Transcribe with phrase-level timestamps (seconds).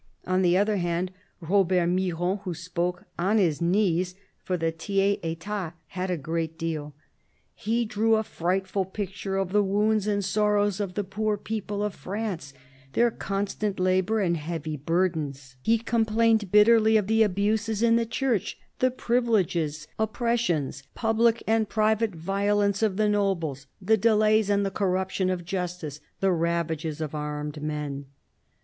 [0.25, 5.73] On the other hand Robert Miron, who spoke— on his knees— for the Tiers ^tat,
[5.89, 6.95] had a great deal.
[7.53, 11.93] He drew a frightful picture of the "wounds and sorrows" of the poor people of
[11.93, 12.51] France,
[12.93, 15.55] their constant labour and heavy burdens.
[15.61, 18.89] He THE BISHOP OF LUgON ^x complained bitterly of the abuses in the Church, the
[18.89, 25.45] privileges, oppressions, public and private violence of the nobles, the delays and the corruption of
[25.45, 28.07] justice, the ravages of armed men.